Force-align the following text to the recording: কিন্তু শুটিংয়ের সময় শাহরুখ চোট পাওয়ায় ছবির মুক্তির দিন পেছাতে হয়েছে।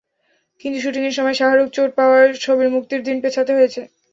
কিন্তু 0.61 0.77
শুটিংয়ের 0.79 1.17
সময় 1.17 1.37
শাহরুখ 1.39 1.67
চোট 1.71 1.89
পাওয়ায় 1.97 2.29
ছবির 2.43 2.69
মুক্তির 2.75 3.01
দিন 3.07 3.17
পেছাতে 3.23 3.51
হয়েছে। 3.57 3.81